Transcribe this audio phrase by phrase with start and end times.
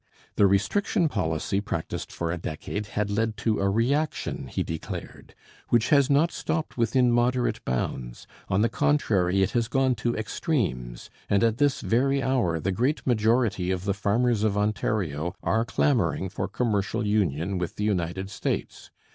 [0.35, 5.35] The restriction policy practised for a decade had led to a reaction, he declared,
[5.69, 11.11] 'which has not stopped within moderate bounds; on the contrary, it has gone to extremes,
[11.29, 16.29] and at this very hour the great majority of the farmers of Ontario are clamoring
[16.29, 18.89] for commercial union with the United States....